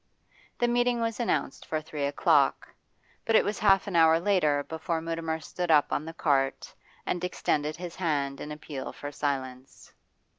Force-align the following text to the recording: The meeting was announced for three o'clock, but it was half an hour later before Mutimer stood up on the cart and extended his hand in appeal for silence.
The 0.57 0.67
meeting 0.67 0.99
was 0.99 1.19
announced 1.19 1.63
for 1.67 1.79
three 1.79 2.05
o'clock, 2.07 2.67
but 3.23 3.35
it 3.35 3.45
was 3.45 3.59
half 3.59 3.85
an 3.85 3.95
hour 3.95 4.19
later 4.19 4.63
before 4.63 4.99
Mutimer 4.99 5.39
stood 5.39 5.69
up 5.69 5.93
on 5.93 6.05
the 6.05 6.13
cart 6.15 6.73
and 7.05 7.23
extended 7.23 7.75
his 7.75 7.95
hand 7.97 8.41
in 8.41 8.51
appeal 8.51 8.93
for 8.93 9.11
silence. 9.11 9.93